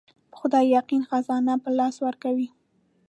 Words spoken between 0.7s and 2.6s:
يقين خزانه په لاس ورکوي.